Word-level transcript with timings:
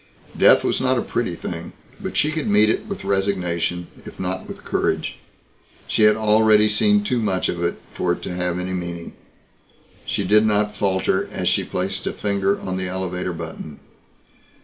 Death 0.35 0.63
was 0.63 0.81
not 0.81 0.97
a 0.97 1.03
pretty 1.03 1.35
thing. 1.35 1.73
But 2.01 2.17
she 2.17 2.31
could 2.31 2.47
meet 2.47 2.71
it 2.71 2.87
with 2.87 3.03
resignation 3.03 3.85
if 4.03 4.19
not 4.19 4.47
with 4.47 4.63
courage. 4.65 5.19
She 5.87 6.05
had 6.05 6.15
already 6.15 6.67
seen 6.69 7.03
too 7.03 7.21
much 7.21 7.51
for 7.93 8.11
it 8.11 8.21
to 8.23 8.33
have 8.33 8.57
any 8.57 8.73
meaning. 8.73 9.13
She 10.07 10.23
did 10.23 10.43
not 10.43 10.75
falter 10.75 11.29
as 11.31 11.47
she 11.47 11.63
placed 11.63 12.07
a 12.07 12.13
finger 12.13 12.59
on 12.59 12.77
the 12.77 12.87
elevator 12.87 13.31
button. 13.33 13.79